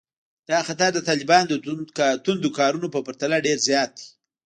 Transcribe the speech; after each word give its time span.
دا 0.49 0.59
خطر 0.67 0.89
د 0.93 0.99
طالبانو 1.09 1.47
د 1.49 1.59
توندو 2.23 2.49
کارونو 2.59 2.87
په 2.95 2.99
پرتله 3.05 3.37
ډېر 3.45 3.57
زیات 3.67 3.91
دی 3.97 4.07